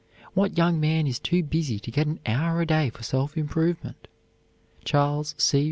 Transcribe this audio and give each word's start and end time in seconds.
What 0.33 0.57
young 0.57 0.79
man 0.79 1.05
is 1.05 1.19
too 1.19 1.43
busy 1.43 1.77
to 1.79 1.91
get 1.91 2.07
an 2.07 2.19
hour 2.25 2.59
a 2.59 2.65
day 2.65 2.89
for 2.89 3.03
self 3.03 3.37
improvement? 3.37 4.07
Charles 4.83 5.35
C. 5.37 5.59